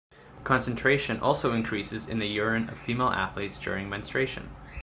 [0.43, 4.49] Concentration also increases in the urine of female athletes during menstruation.